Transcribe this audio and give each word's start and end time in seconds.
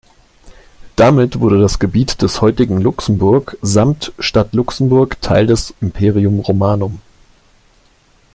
Damit 0.95 1.41
wurde 1.41 1.59
das 1.61 1.77
Gebiet 1.77 2.23
des 2.23 2.41
heutigen 2.41 2.81
Luxemburg 2.81 3.59
samt 3.61 4.13
Stadt 4.17 4.51
Luxemburg 4.55 5.21
Teil 5.21 5.45
des 5.45 5.75
Imperium 5.79 6.39
Romanum. 6.39 7.01